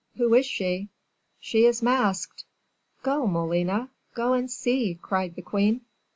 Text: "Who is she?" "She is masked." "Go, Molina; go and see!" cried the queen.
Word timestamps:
"Who 0.17 0.33
is 0.33 0.47
she?" 0.47 0.89
"She 1.39 1.65
is 1.65 1.83
masked." 1.83 2.45
"Go, 3.03 3.27
Molina; 3.27 3.91
go 4.15 4.33
and 4.33 4.49
see!" 4.49 4.97
cried 4.99 5.35
the 5.35 5.43
queen. 5.43 5.81